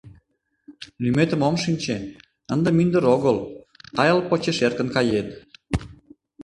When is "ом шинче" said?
1.47-1.97